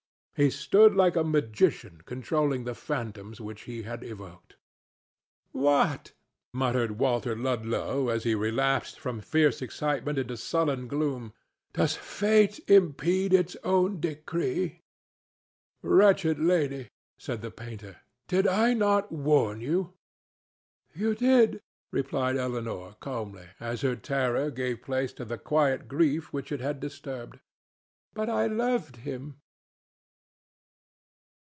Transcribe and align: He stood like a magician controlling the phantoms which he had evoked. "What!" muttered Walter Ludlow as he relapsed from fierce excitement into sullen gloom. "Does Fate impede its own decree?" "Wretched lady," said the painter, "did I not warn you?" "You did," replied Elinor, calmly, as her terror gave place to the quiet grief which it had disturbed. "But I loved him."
He 0.33 0.49
stood 0.49 0.95
like 0.95 1.15
a 1.15 1.23
magician 1.23 2.01
controlling 2.03 2.63
the 2.63 2.73
phantoms 2.73 3.39
which 3.39 3.63
he 3.63 3.83
had 3.83 4.03
evoked. 4.03 4.55
"What!" 5.51 6.13
muttered 6.51 6.93
Walter 6.97 7.35
Ludlow 7.35 8.09
as 8.09 8.23
he 8.23 8.33
relapsed 8.33 8.99
from 8.99 9.21
fierce 9.21 9.61
excitement 9.61 10.17
into 10.17 10.35
sullen 10.37 10.87
gloom. 10.87 11.33
"Does 11.73 11.95
Fate 11.95 12.59
impede 12.67 13.35
its 13.35 13.55
own 13.63 13.99
decree?" 13.99 14.81
"Wretched 15.83 16.39
lady," 16.39 16.89
said 17.19 17.43
the 17.43 17.51
painter, 17.51 17.97
"did 18.27 18.47
I 18.47 18.73
not 18.73 19.11
warn 19.11 19.61
you?" 19.61 19.93
"You 20.95 21.13
did," 21.13 21.61
replied 21.91 22.35
Elinor, 22.37 22.95
calmly, 22.99 23.49
as 23.59 23.81
her 23.81 23.95
terror 23.95 24.49
gave 24.49 24.81
place 24.81 25.13
to 25.13 25.25
the 25.25 25.37
quiet 25.37 25.87
grief 25.87 26.33
which 26.33 26.51
it 26.51 26.61
had 26.61 26.79
disturbed. 26.79 27.39
"But 28.15 28.27
I 28.27 28.47
loved 28.47 28.95
him." 29.05 29.35